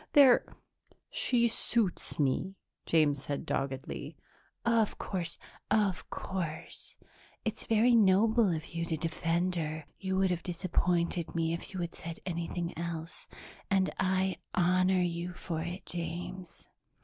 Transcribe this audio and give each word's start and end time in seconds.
"They're 0.13 0.43
she 1.11 1.47
suits 1.47 2.17
me," 2.17 2.55
James 2.87 3.21
said 3.23 3.45
doggedly. 3.45 4.17
"Of 4.65 4.97
course, 4.97 5.37
of 5.69 6.09
course. 6.09 6.97
It's 7.45 7.67
very 7.67 7.93
noble 7.95 8.49
of 8.51 8.73
you 8.73 8.83
to 8.85 8.97
defend 8.97 9.53
her; 9.57 9.85
you 9.99 10.15
would 10.17 10.31
have 10.31 10.41
disappointed 10.41 11.35
me 11.35 11.53
if 11.53 11.71
you 11.75 11.81
had 11.81 11.93
said 11.93 12.19
anything 12.25 12.75
else, 12.75 13.27
and 13.69 13.91
I 13.99 14.37
honor 14.55 15.01
you 15.03 15.33
for 15.33 15.61
it, 15.61 15.85
James." 15.85 16.67